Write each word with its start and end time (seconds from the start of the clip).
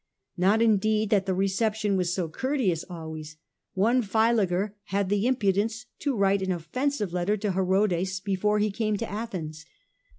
Not 0.35 0.63
indeed 0.63 1.11
that 1.11 1.27
the 1.27 1.33
reception 1.35 1.95
was 1.95 2.11
so 2.11 2.27
courteous 2.27 2.83
always. 2.89 3.37
One 3.75 4.01
Philager 4.01 4.71
had 4.85 5.09
the 5.09 5.27
imprudence 5.27 5.85
to 5.99 6.15
write 6.17 6.41
an 6.41 6.51
offensive 6.51 7.13
letter 7.13 7.37
to 7.37 7.49
H 7.49 7.53
erodes 7.53 8.23
before 8.23 8.57
he 8.57 8.71
came 8.71 8.97
to 8.97 9.07
Athens. 9.07 9.63